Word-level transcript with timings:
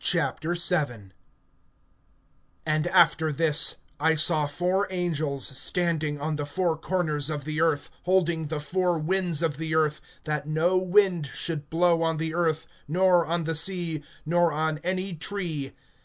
VII. 0.00 0.20
AND 2.64 2.86
after 2.86 3.32
this, 3.32 3.74
I 3.98 4.14
saw 4.14 4.46
four 4.46 4.86
angels 4.88 5.46
standing 5.58 6.20
on 6.20 6.36
the 6.36 6.46
four 6.46 6.76
corners 6.78 7.28
of 7.28 7.42
the 7.44 7.60
earth, 7.60 7.90
holding 8.04 8.46
the 8.46 8.60
four 8.60 9.00
winds 9.00 9.42
of 9.42 9.56
the 9.56 9.74
earth, 9.74 10.00
that 10.22 10.46
no 10.46 10.78
wind 10.78 11.28
should 11.34 11.68
blow 11.70 12.02
on 12.02 12.18
the 12.18 12.34
earth, 12.34 12.68
nor 12.86 13.26
on 13.26 13.42
the 13.42 13.56
sea, 13.56 14.04
nor 14.24 14.52
on 14.52 14.78
any 14.84 15.12
tree. 15.12 15.72